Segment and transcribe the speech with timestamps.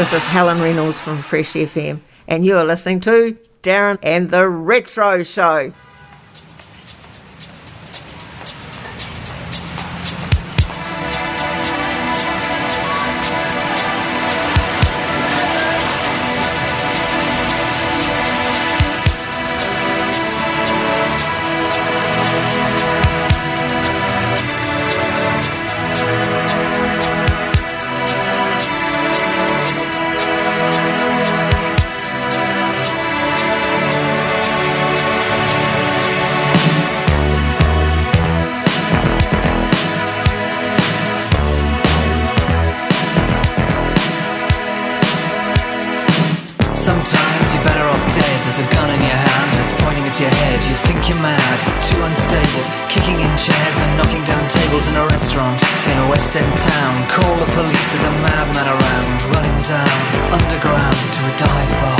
[0.00, 4.48] This is Helen Reynolds from Fresh FM, and you are listening to Darren and the
[4.48, 5.74] Retro Show.
[60.60, 61.99] ground to a dive bar.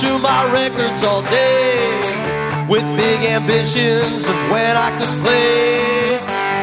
[0.00, 1.74] To my records all day
[2.68, 6.20] with big ambitions of when I could play.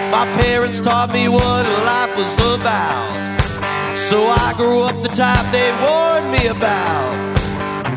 [0.10, 3.12] My parents taught me what life was about,
[3.98, 7.36] so I grew up the type they warned me about.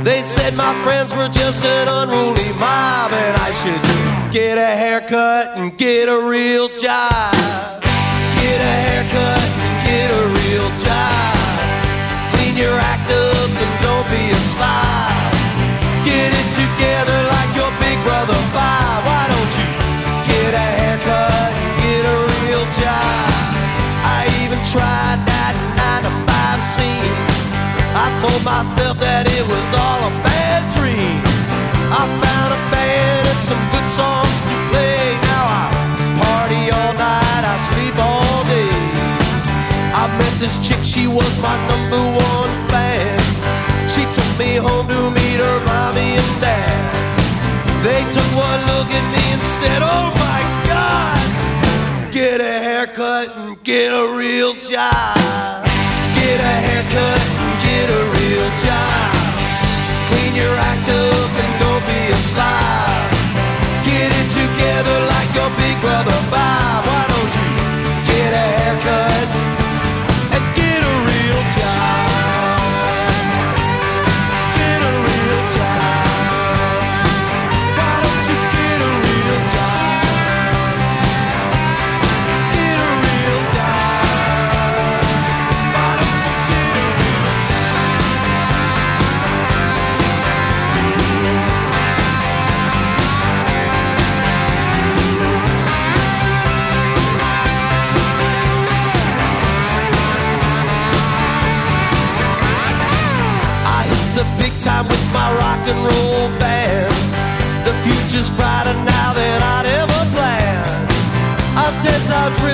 [0.03, 5.57] They said my friends were just an unruly mob and I should get a haircut
[5.57, 7.38] and get a real job.
[16.05, 19.03] Get it together like your big brother Bob.
[19.05, 19.69] Why don't you
[20.31, 23.39] get a haircut and get a real job?
[24.07, 27.19] I even tried that nine to five scene.
[27.99, 31.19] I told myself that it was all a bad dream.
[31.91, 35.03] I found a band and some good songs to play.
[35.29, 35.65] Now I
[36.23, 38.75] party all night, I sleep all day.
[39.93, 43.19] I met this chick, she was my number one fan.
[43.91, 45.18] She took me home to
[49.59, 55.59] said, Oh my God, get a haircut and get a real job.
[56.15, 59.11] Get a haircut and get a real job.
[60.09, 63.11] Clean your act up and don't be a slob.
[63.83, 66.87] Get it together like your big brother Bob.
[66.87, 67.51] Why don't you
[68.15, 69.58] get a haircut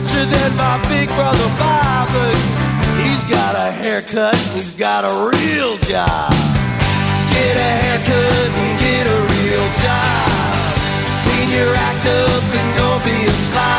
[0.05, 2.37] richer than my big brother Bob, but
[3.03, 6.31] he's got a haircut and he's got a real job.
[7.33, 10.55] Get a haircut and get a real job.
[11.25, 13.74] Clean your act up and don't be a slob.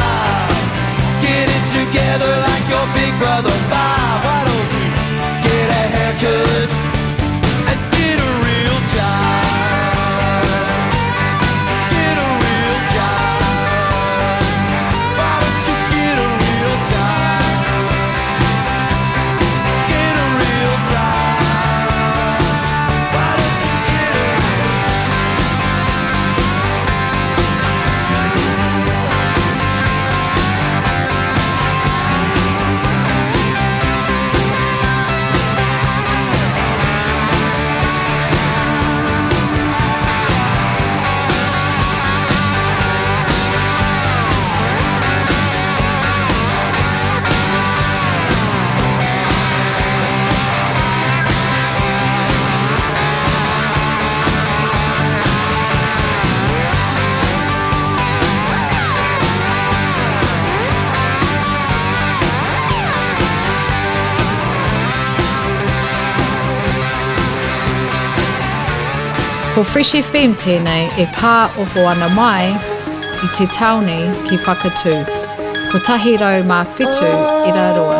[69.75, 74.93] Fresh FM tēnei e pā oho ana mai i te taone ki whakatū.
[75.71, 77.09] Ko tahi rau mā whitu
[77.49, 77.97] i raroa.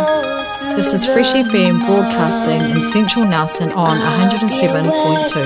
[0.77, 5.43] This is Fresh FM broadcasting in Central Nelson on 107.2.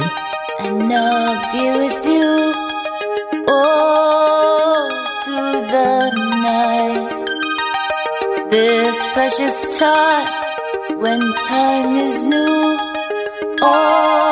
[0.67, 2.29] And I'll be with you
[3.55, 4.85] all
[5.25, 5.93] through the
[6.45, 7.25] night.
[8.51, 10.29] This precious time
[10.99, 11.19] when
[11.49, 12.77] time is new.
[13.63, 14.28] All,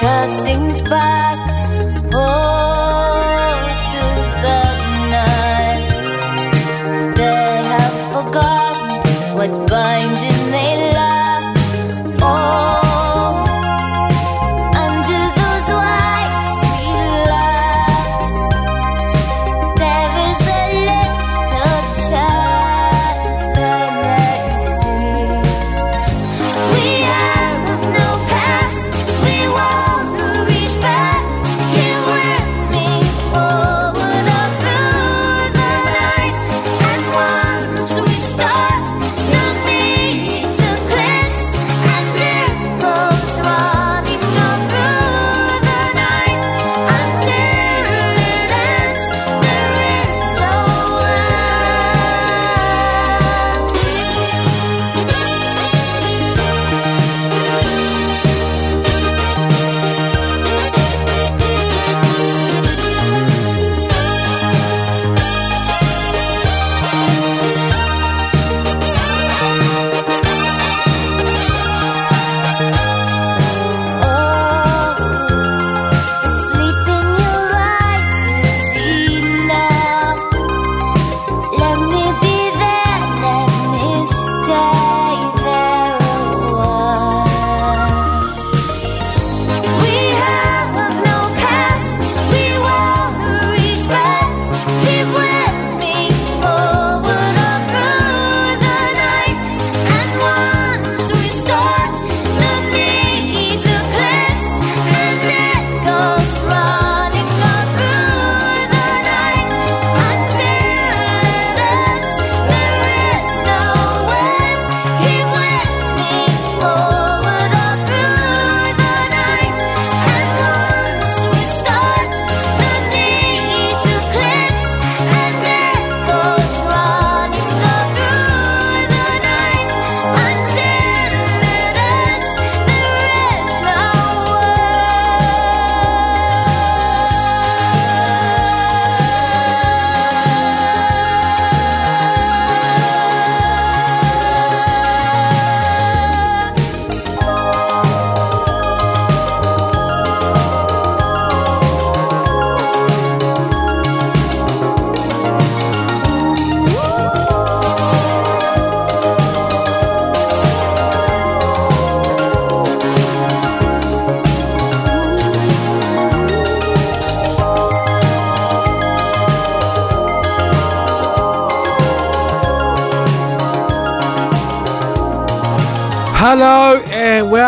[0.00, 1.29] stray cat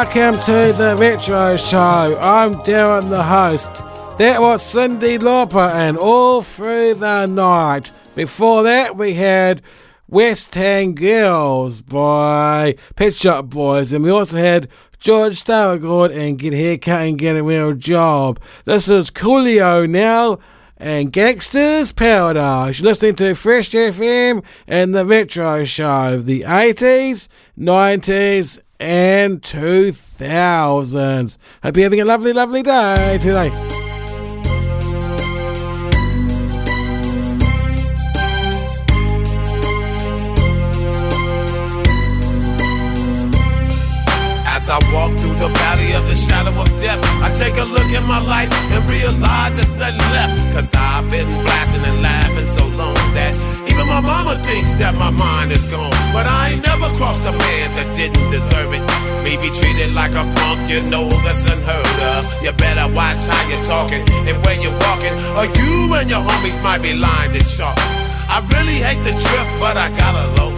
[0.04, 2.18] welcome to the Retro Show.
[2.20, 3.72] I'm Darren, the host.
[4.18, 7.92] That was Cyndi Lauper and All Through the Night.
[8.16, 9.62] Before that, we had
[10.08, 14.68] West End Girls by Pet Shop Boys, and we also had
[14.98, 18.40] George Thorogood and Get Haircut and Get a Real Job.
[18.64, 20.40] This is Coolio now
[20.78, 22.80] and Gangsters Paradise.
[22.80, 31.38] You're listening to Fresh FM and the Retro Show, of the 80s, 90s, and 2000s.
[31.62, 33.50] Hope you're having a lovely, lovely day today.
[44.44, 47.86] As I walk through the valley of the shadow of death, I take a look
[47.86, 50.54] at my life and realize there's nothing left.
[50.54, 53.51] Cause I've been blasting and laughing so long that
[53.92, 55.92] my mama thinks that my mind is gone.
[56.16, 58.80] But I ain't never crossed a man that didn't deserve it.
[59.20, 62.24] Me be treated like a punk, you know that's unheard of.
[62.40, 66.56] You better watch how you're talking and where you're walking, or you and your homies
[66.64, 67.76] might be lined and chalk.
[68.32, 70.52] I really hate the trip, but I gotta low.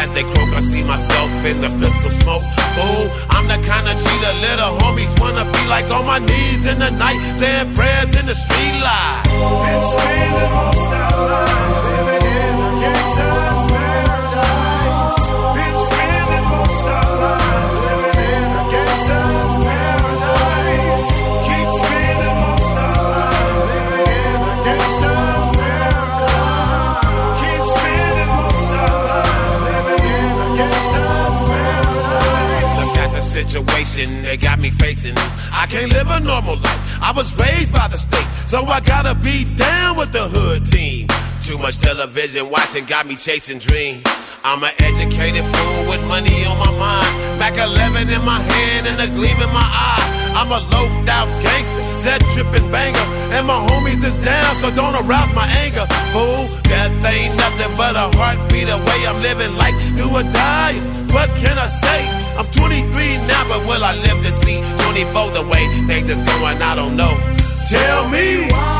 [0.00, 2.44] As they croak, I see myself in the pistol smoke.
[2.80, 6.78] Oh, I'm the kind of cheater little homies wanna be like on my knees in
[6.78, 9.28] the night, saying prayers in the street light.
[9.28, 11.89] Been spending most our lives
[33.90, 35.14] situation they got me facing.
[35.52, 37.02] I can't live a normal life.
[37.02, 41.08] I was raised by the state, so I gotta be down with the hood team.
[41.42, 44.02] Too much television watching got me chasing dreams.
[44.44, 47.38] I'm an educated fool with money on my mind.
[47.38, 50.06] Back 11 in my hand and a gleam in my eye.
[50.38, 53.06] I'm a loped out gangster, set tripping banger.
[53.34, 55.86] And my homies is down, so don't arouse my anger.
[56.14, 58.98] Fool, death ain't nothing but a heartbeat away.
[59.08, 60.74] I'm living like do or die.
[61.12, 62.29] What can I say?
[62.40, 66.62] I'm 23 now, but will I live to see 24 the way things is going?
[66.62, 67.14] I don't know.
[67.68, 68.79] Tell me why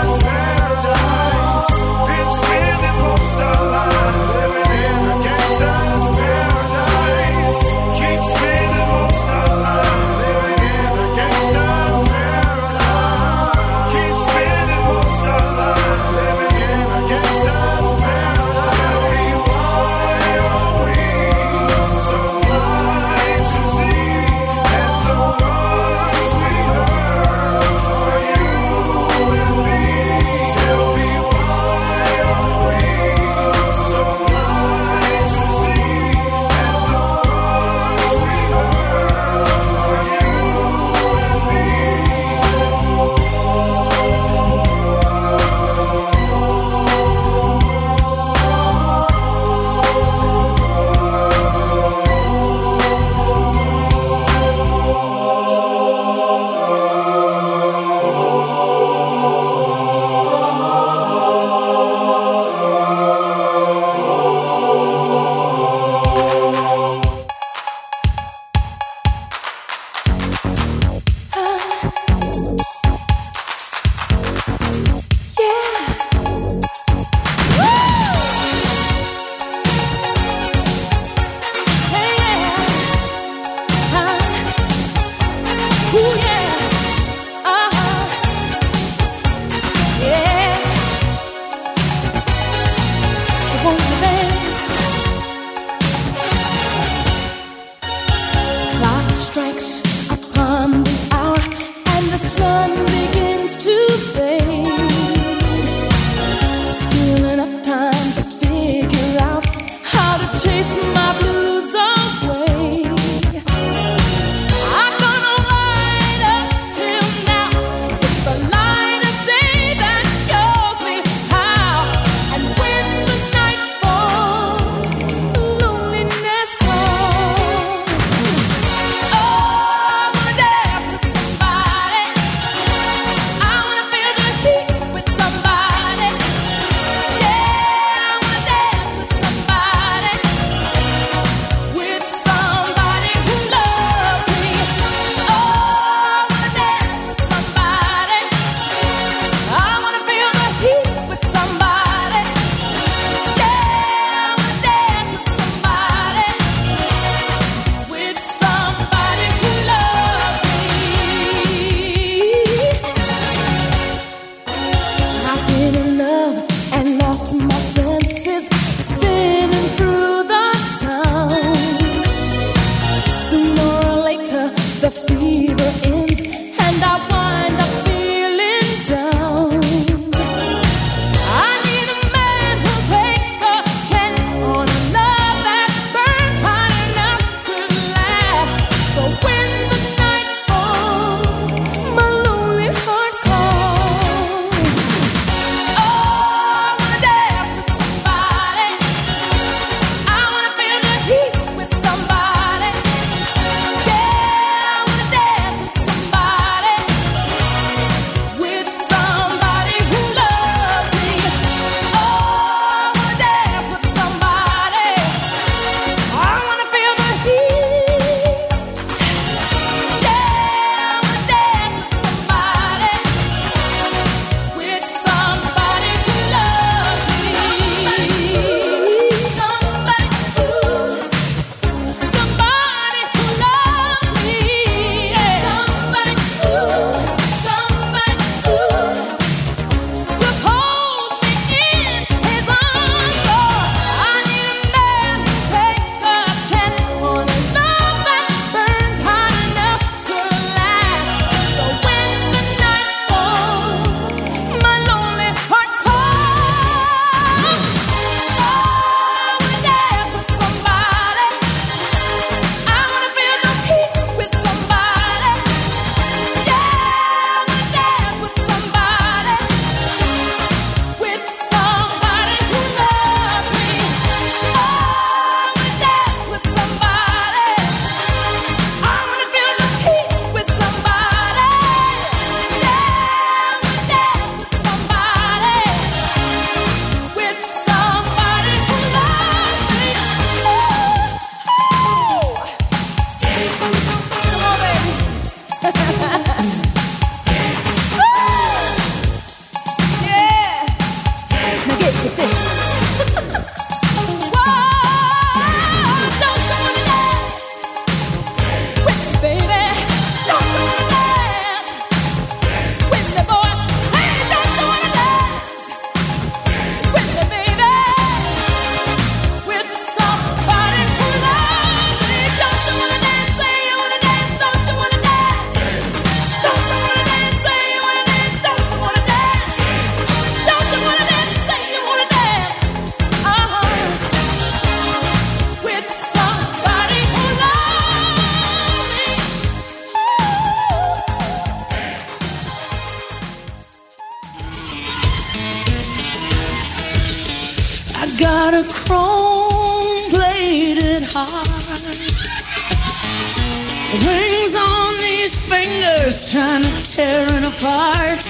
[357.81, 358.21] apart.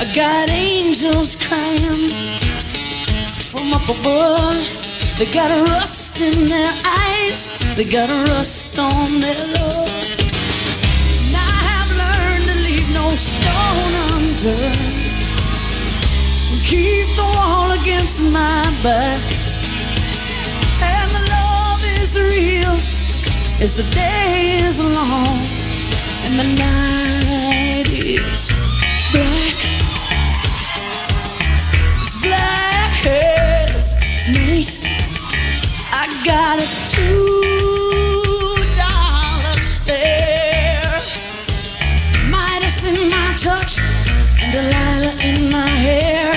[0.00, 2.08] I got angels crying
[3.50, 4.56] from up above.
[5.18, 6.72] They got a rust in their
[7.04, 7.38] eyes.
[7.76, 9.92] They got a rust on their love.
[11.20, 15.02] And I have learned to leave no stone unturned.
[16.64, 19.20] Keep the wall against my back.
[20.80, 22.74] And the love is real
[23.64, 25.38] as the day is long
[26.26, 28.53] and the night is
[32.24, 33.94] black as
[34.32, 34.78] night.
[35.92, 41.00] I got a two dollar stare.
[42.30, 43.78] Midas in my touch
[44.40, 46.32] and Delilah in my hair.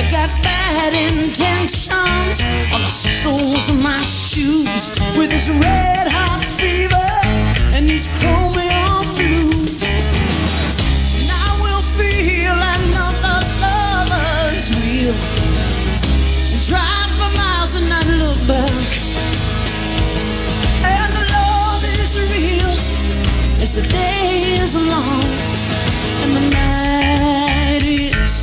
[0.00, 2.40] I got bad intentions
[2.74, 7.08] on the soles of my shoes with this red hot fever
[7.76, 8.08] and these
[23.76, 25.20] the day is long
[26.24, 28.34] and the night is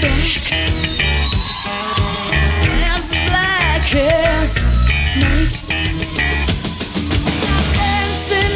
[0.00, 0.46] black
[2.94, 4.54] as black as
[5.18, 5.54] night.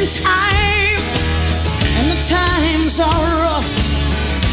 [0.05, 1.01] Time,
[1.97, 3.71] and the times are rough,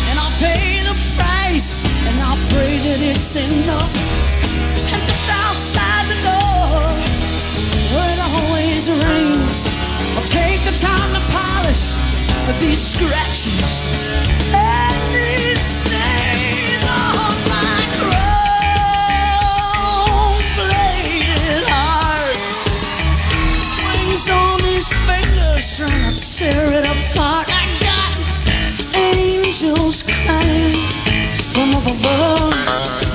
[0.09, 3.93] and I'll pay the price, and I'll pray that it's enough.
[4.93, 6.87] And just outside the door,
[7.91, 9.67] where it always rains,
[10.15, 10.90] I'll take the time
[12.59, 13.85] these scratches
[14.53, 17.77] and these stains on my
[20.37, 22.37] chrome-bladed heart.
[23.85, 27.47] Wings on these fingers trying to tear it apart.
[27.49, 28.15] I got
[28.95, 30.77] angels crying
[31.53, 32.55] from up above.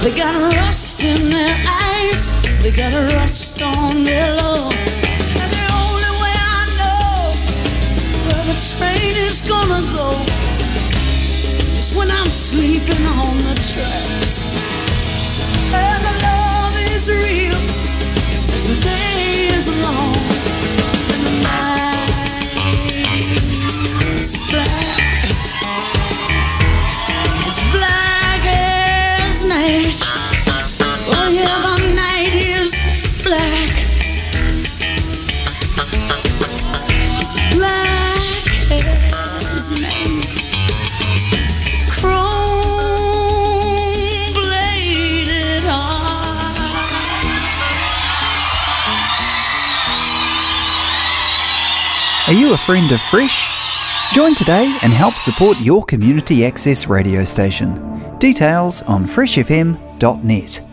[0.02, 2.28] They got rust in their eyes.
[2.62, 4.75] They got rust on their love.
[8.78, 10.10] Train is gonna go.
[11.78, 14.32] Is when I'm sleeping on the tracks.
[15.74, 17.60] And the love is real.
[18.56, 20.25] As the day is long
[52.46, 53.48] you a friend of Fresh?
[54.12, 58.18] Join today and help support your community access radio station.
[58.18, 60.65] Details on freshfm.net.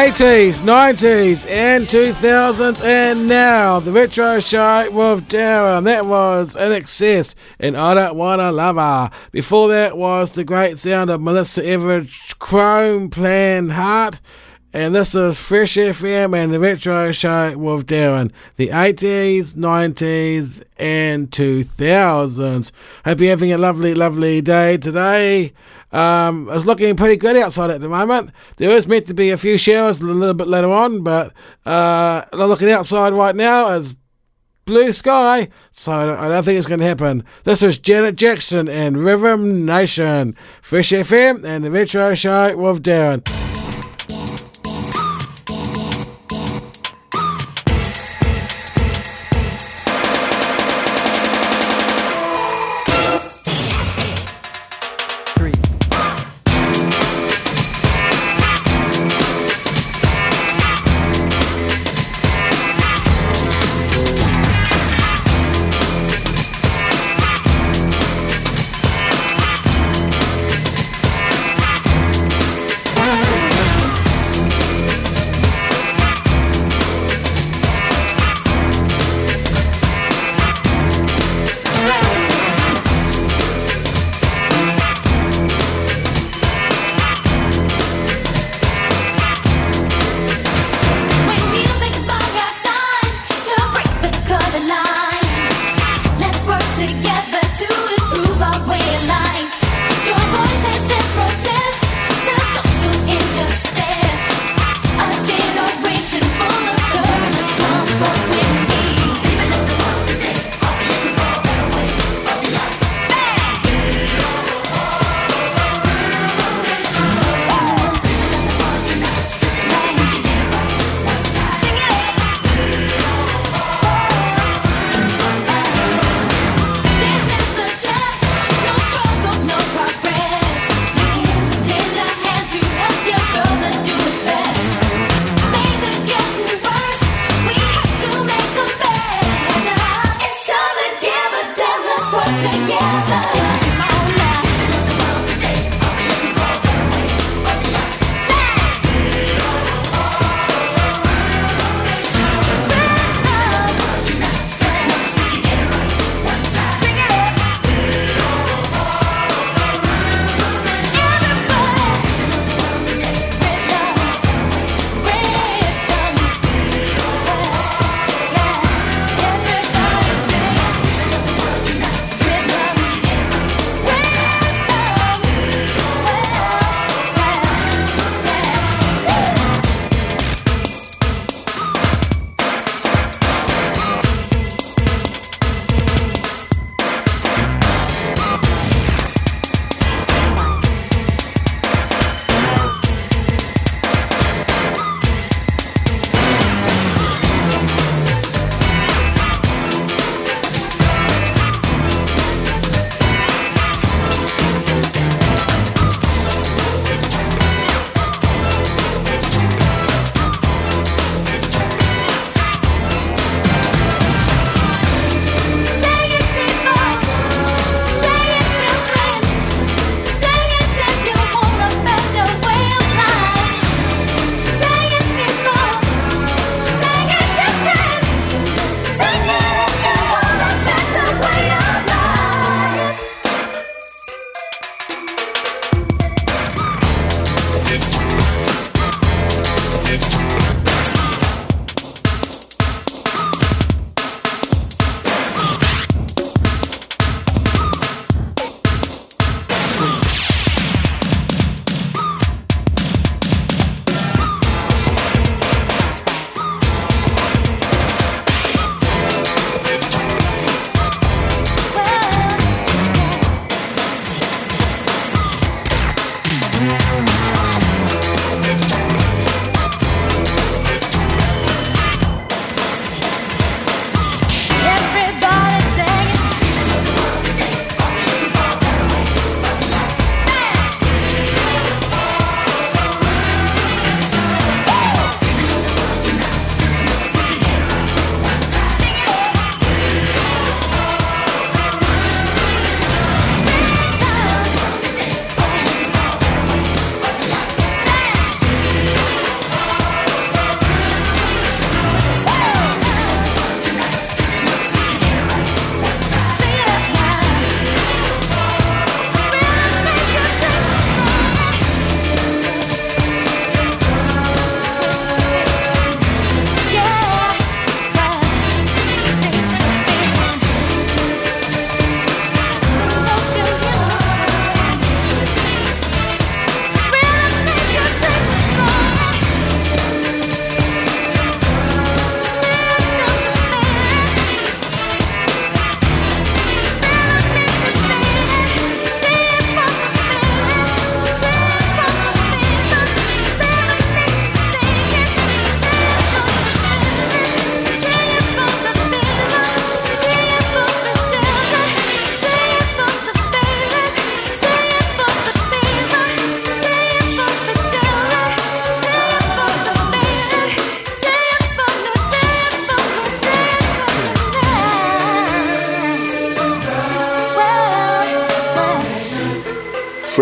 [0.00, 5.84] 80s, 90s, and 2000s, and now the retro show with Darren.
[5.84, 9.10] That was INXS and I Don't Wanna Love Her.
[9.30, 14.22] Before that was the great sound of Melissa Etheridge, Chrome Plated Heart.
[14.72, 18.32] And this is Fresh FM and the retro show with Darren.
[18.56, 22.72] The 80s, 90s, and 2000s.
[23.04, 25.52] Hope you're having a lovely, lovely day today.
[25.92, 28.30] Um, it's looking pretty good outside at the moment.
[28.56, 31.32] There is meant to be a few showers a little bit later on, but
[31.66, 33.96] uh, looking outside right now is
[34.64, 37.24] blue sky, so I don't think it's going to happen.
[37.42, 43.39] This is Janet Jackson and Rhythm Nation, Fresh FM and the Retro Show with Darren.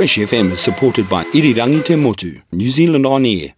[0.08, 3.52] Fresh FM is supported by Irirangi Te Motu, New Zealand On Air,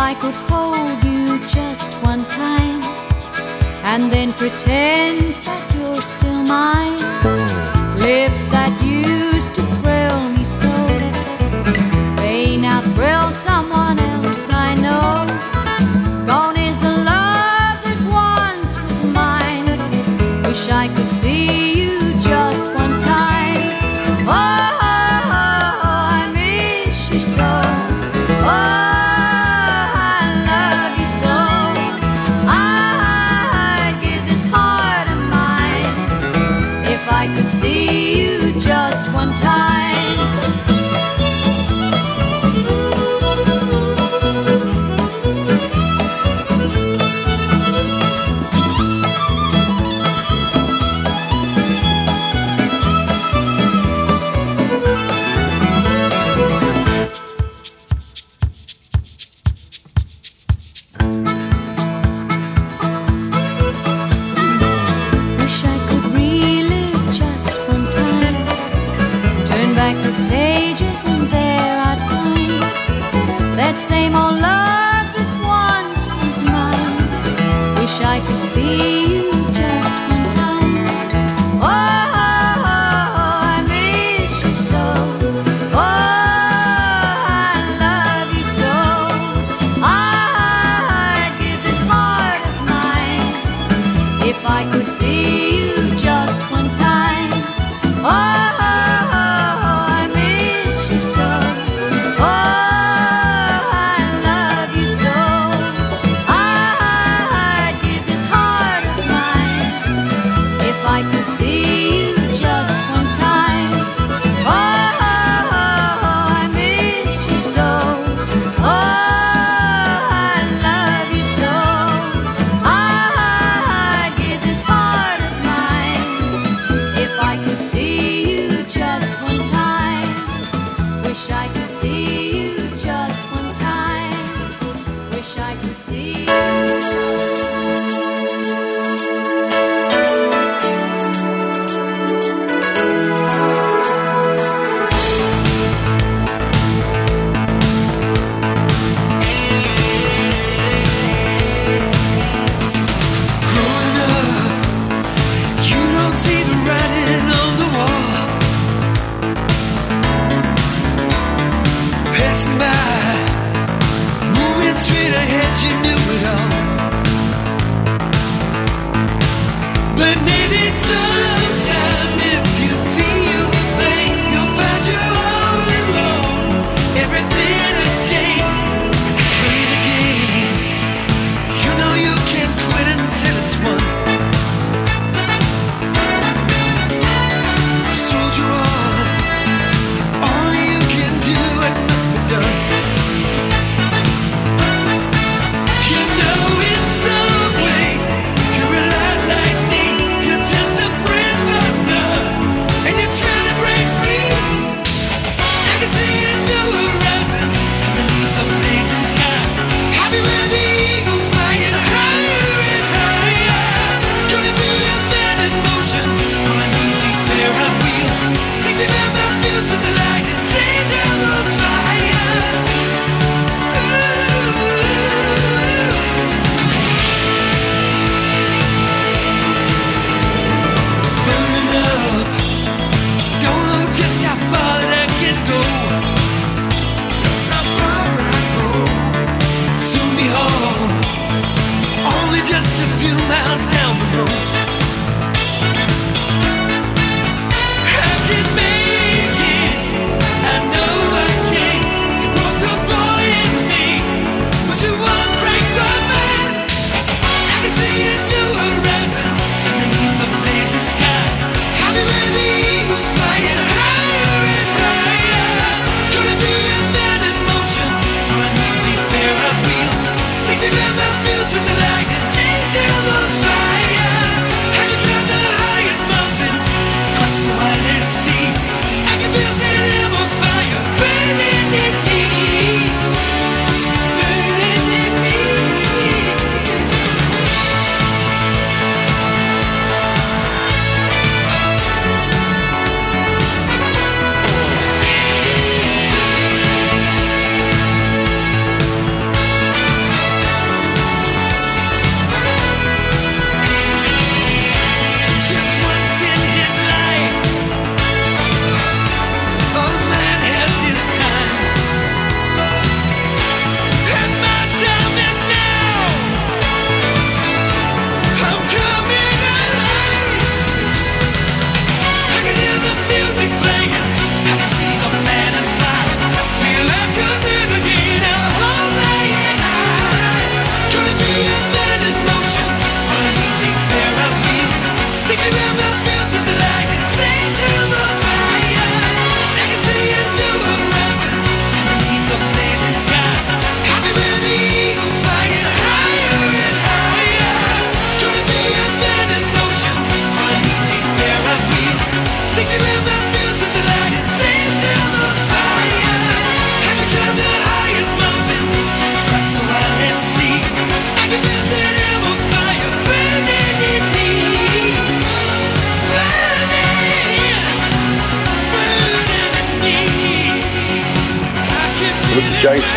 [0.00, 2.80] I could hold you just one time
[3.82, 6.98] and then pretend that you're still mine.
[7.26, 7.96] Oh.
[7.98, 8.97] Lips that you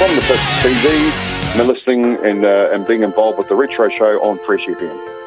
[0.02, 4.20] from the Pits TV, and listening and, uh, and being involved with the Retro Show
[4.24, 5.20] on Fresh FM.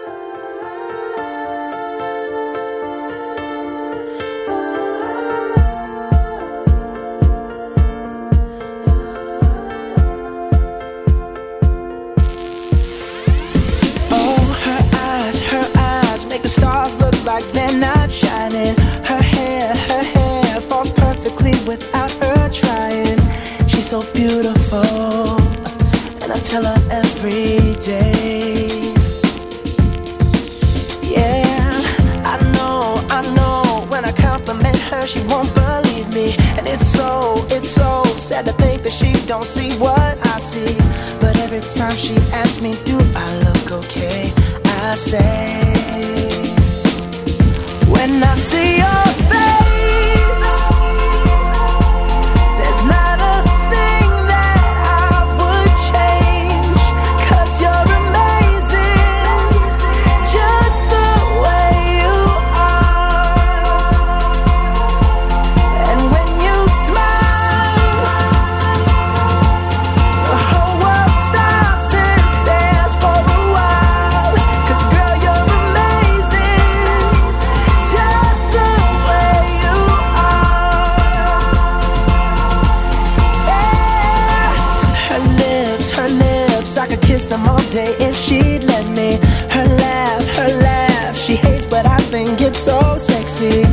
[92.54, 93.64] I so sexy.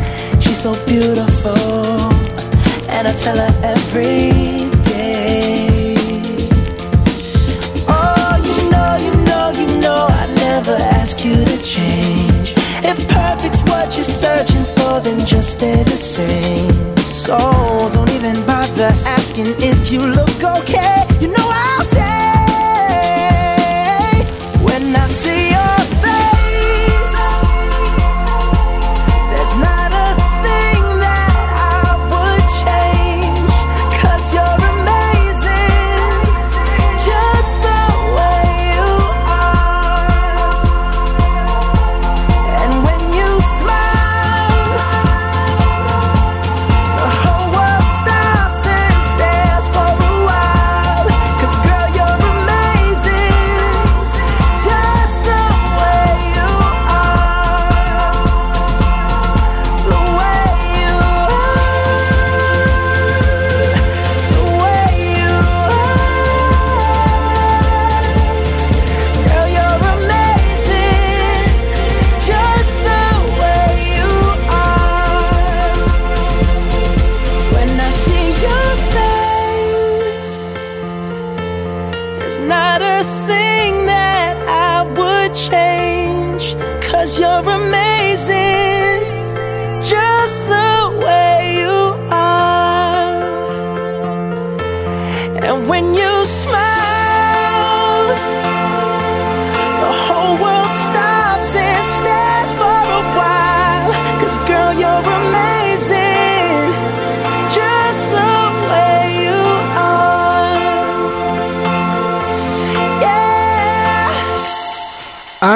[0.42, 1.54] She's so beautiful,
[2.90, 4.34] and I tell her every
[4.82, 5.94] day.
[7.88, 12.56] Oh, you know, you know, you know, I never ask you to change.
[12.84, 16.98] If perfect's what you're searching for, then just stay the same.
[17.06, 17.38] So
[17.94, 21.06] don't even bother asking if you look okay.
[21.22, 21.51] You know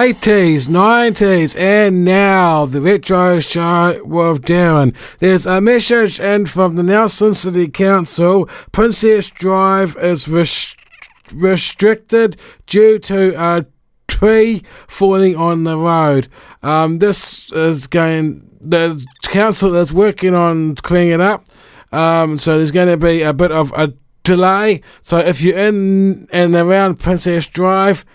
[0.06, 4.95] 80s, 90s, and now the Retro Show with Darren.
[5.18, 8.45] There's a message in from the Nelson City Council.
[8.72, 10.76] Princess Drive is res-
[11.34, 12.38] restricted
[12.68, 13.66] due to a
[14.08, 16.28] tree falling on the road.
[16.62, 21.47] Um, this is going, the council is working on cleaning it up.
[21.91, 23.91] Um, so there's going to be a bit of a
[24.24, 24.82] delay.
[25.01, 28.06] So if you're in and around Princess Drive,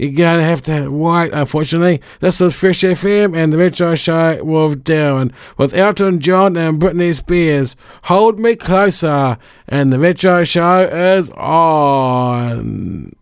[0.00, 2.00] you're going to have to wait, unfortunately.
[2.20, 7.14] This is Fresh FM and the Retro Show with Darren, with Elton John and Britney
[7.14, 7.76] Spears.
[8.04, 9.36] Hold Me Closer,
[9.68, 13.12] and the Retro Show is on.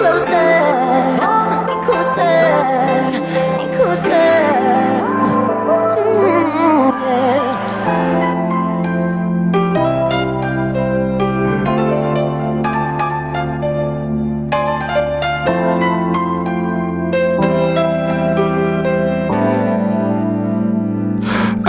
[0.00, 0.57] Closer,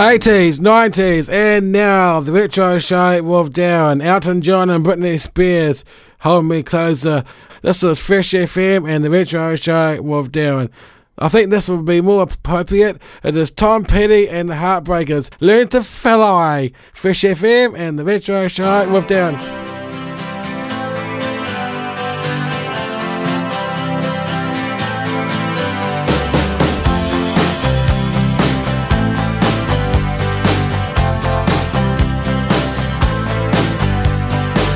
[0.10, 5.86] 80s, 90s, and now the retro show Wolf Down, Elton John and Britney Spears,
[6.22, 7.24] Hold Me Closer.
[7.62, 10.72] This is Fresh FM and the retro show Wolf Down.
[11.20, 13.00] I think this would be more appropriate.
[13.22, 15.30] It is Tom Petty and the Heartbreakers.
[15.42, 16.72] Learn to fly.
[16.92, 19.69] Fresh FM and the retro show Wolf Down.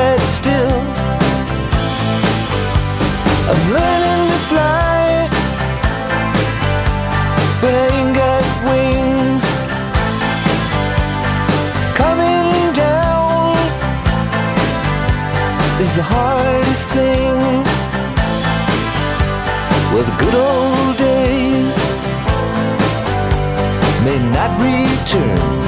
[0.00, 0.76] gets still.
[3.50, 5.02] I'm learning to fly,
[7.60, 9.44] but I ain't got wings.
[12.02, 12.48] Coming
[12.84, 13.56] down
[15.84, 17.38] is the hardest thing.
[19.92, 21.76] Well, the good old days
[24.06, 25.60] may not return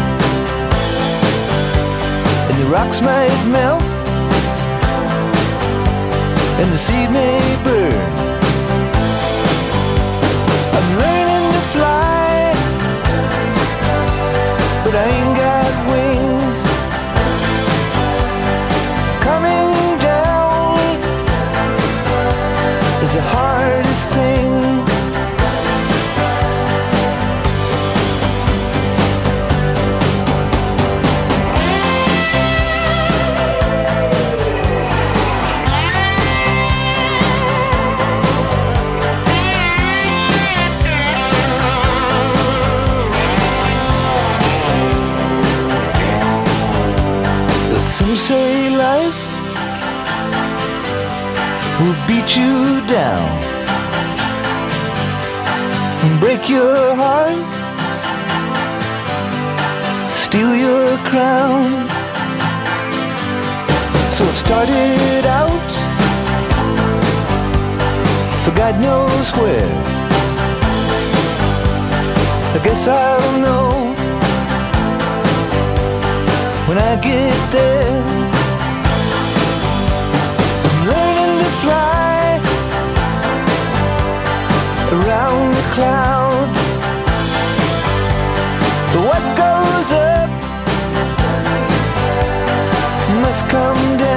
[2.72, 3.82] rocks might melt,
[6.62, 8.21] and the seed may burn.
[48.12, 49.22] Some say life
[51.80, 53.26] will beat you down
[56.04, 57.40] and break your heart,
[60.14, 61.64] steal your crown.
[64.12, 65.70] So it started out
[68.44, 69.72] for God knows where.
[72.56, 73.71] I guess I'll know
[76.74, 78.02] when I get there.
[80.64, 82.40] I'm learning to fly
[84.96, 86.60] around the clouds.
[88.90, 90.30] But what goes up
[93.22, 94.11] must come down.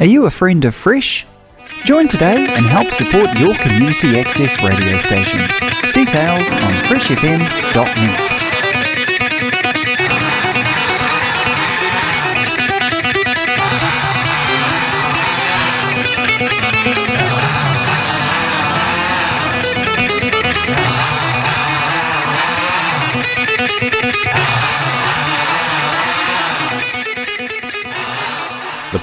[0.00, 1.26] Are you a friend of Fresh?
[1.84, 5.40] Join today and help support your community access radio station.
[5.92, 8.57] Details on freshfm.net.